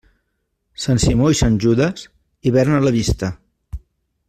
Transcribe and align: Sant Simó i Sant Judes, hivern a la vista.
Sant 0.85 1.01
Simó 1.03 1.27
i 1.33 1.37
Sant 1.41 1.59
Judes, 1.67 2.07
hivern 2.51 2.79
a 2.79 2.83
la 2.87 2.95
vista. 2.99 3.31